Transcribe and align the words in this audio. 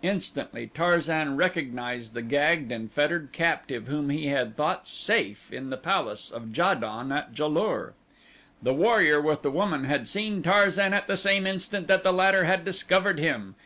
Instantly 0.00 0.70
Tarzan 0.72 1.36
recognized 1.36 2.14
the 2.14 2.22
gagged 2.22 2.72
and 2.72 2.90
fettered 2.90 3.32
captive 3.32 3.86
whom 3.86 4.08
he 4.08 4.28
had 4.28 4.56
thought 4.56 4.88
safe 4.88 5.52
in 5.52 5.68
the 5.68 5.76
palace 5.76 6.30
of 6.30 6.56
Ja 6.56 6.72
don 6.72 7.12
at 7.12 7.38
Ja 7.38 7.46
lur. 7.48 7.92
The 8.62 8.72
warrior 8.72 9.20
with 9.20 9.42
the 9.42 9.50
woman 9.50 9.84
had 9.84 10.06
seen 10.08 10.42
Tarzan 10.42 10.94
at 10.94 11.06
the 11.06 11.18
same 11.18 11.46
instant 11.46 11.86
that 11.88 12.02
the 12.02 12.12
latter 12.14 12.44
had 12.44 12.64
discovered 12.64 13.18
him. 13.18 13.56